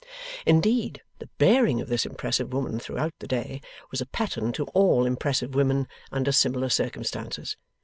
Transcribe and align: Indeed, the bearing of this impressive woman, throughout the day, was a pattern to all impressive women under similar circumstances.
Indeed, 0.47 1.03
the 1.19 1.29
bearing 1.37 1.79
of 1.79 1.87
this 1.87 2.07
impressive 2.07 2.51
woman, 2.51 2.79
throughout 2.79 3.13
the 3.19 3.27
day, 3.27 3.61
was 3.91 4.01
a 4.01 4.07
pattern 4.07 4.51
to 4.53 4.63
all 4.73 5.05
impressive 5.05 5.53
women 5.53 5.87
under 6.11 6.31
similar 6.31 6.69
circumstances. 6.69 7.55